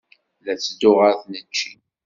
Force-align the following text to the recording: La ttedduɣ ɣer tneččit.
La 0.45 0.53
ttedduɣ 0.55 0.97
ɣer 1.01 1.13
tneččit. 1.21 1.83